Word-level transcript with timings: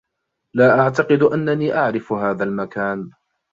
لا 0.53 0.79
أعتقد 0.79 1.21
أنّني 1.23 1.73
أعرف 1.75 2.13
هذا 2.13 2.43
المكان. 2.43 3.09